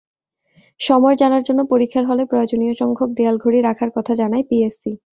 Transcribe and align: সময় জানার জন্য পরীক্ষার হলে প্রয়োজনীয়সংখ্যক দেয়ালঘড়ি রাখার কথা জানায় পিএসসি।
সময় 0.79 1.15
জানার 1.21 1.43
জন্য 1.47 1.61
পরীক্ষার 1.71 2.03
হলে 2.09 2.23
প্রয়োজনীয়সংখ্যক 2.25 3.09
দেয়ালঘড়ি 3.17 3.59
রাখার 3.61 3.89
কথা 3.97 4.13
জানায় 4.21 4.45
পিএসসি। 4.49 4.91